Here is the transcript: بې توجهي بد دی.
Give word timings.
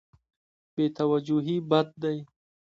بې 0.73 0.85
توجهي 0.97 1.57
بد 1.69 1.87
دی. 2.01 2.17